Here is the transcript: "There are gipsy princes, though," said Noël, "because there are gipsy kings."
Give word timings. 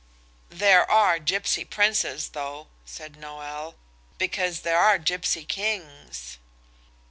"There 0.49 0.89
are 0.89 1.19
gipsy 1.19 1.63
princes, 1.63 2.29
though," 2.29 2.69
said 2.87 3.13
Noël, 3.21 3.75
"because 4.17 4.61
there 4.61 4.79
are 4.79 4.97
gipsy 4.97 5.45
kings." 5.45 6.39